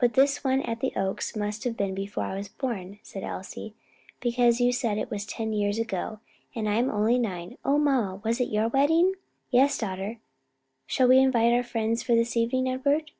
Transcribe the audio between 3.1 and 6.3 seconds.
Elsie, "because you said it was ten years ago,